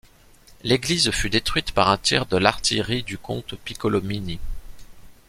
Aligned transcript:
L’église 0.63 1.11
fut 1.11 1.29
détruite 1.29 1.73
par 1.73 1.91
un 1.91 1.97
tir 1.99 2.25
de 2.25 2.35
l’artillerie 2.35 3.03
du 3.03 3.19
comte 3.19 3.53
Piccolomini. 3.55 4.39